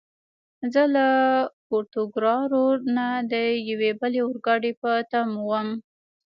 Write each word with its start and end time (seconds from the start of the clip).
زه 0.73 0.83
له 0.95 1.07
پورتوګرارو 1.67 2.65
نه 2.95 3.07
د 3.31 3.33
یوې 3.69 3.91
بلې 3.99 4.19
اورګاډي 4.23 4.71
په 4.81 4.91
تمه 5.11 5.39
ووم. 5.43 5.69